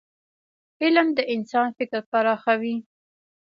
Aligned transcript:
علم 0.83 1.07
د 1.17 1.19
انسان 1.35 1.67
فکر 1.77 1.99
پراخوي. 2.11 2.75